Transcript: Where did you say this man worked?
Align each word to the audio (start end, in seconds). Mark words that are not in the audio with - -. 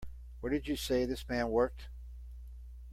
Where 0.39 0.51
did 0.51 0.67
you 0.67 0.75
say 0.77 1.05
this 1.05 1.29
man 1.29 1.49
worked? 1.49 1.87